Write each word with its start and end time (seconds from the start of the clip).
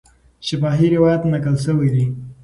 شفاهي 0.47 0.85
روایت 0.95 1.21
نقل 1.31 1.55
سوی 1.65 1.89
دی. 1.93 2.03